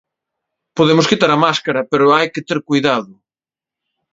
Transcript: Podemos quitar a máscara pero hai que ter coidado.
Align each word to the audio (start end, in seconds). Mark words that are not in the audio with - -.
Podemos 0.77 1.09
quitar 1.09 1.31
a 1.33 1.41
máscara 1.45 1.81
pero 1.91 2.05
hai 2.15 2.27
que 2.33 2.45
ter 2.47 2.59
coidado. 2.69 3.11